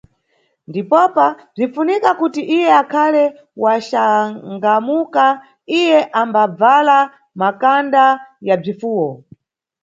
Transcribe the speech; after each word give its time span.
Ndipopa 0.69 1.25
bzinʼfunika 1.53 2.09
kuti 2.19 2.41
iye 2.57 2.69
akhale 2.81 3.23
wa 3.63 3.73
cangamuka, 3.89 5.25
iye 5.79 5.99
ambabvala 6.21 6.97
makanda 7.39 8.03
ya 8.47 8.55
bzifuwo. 8.61 9.07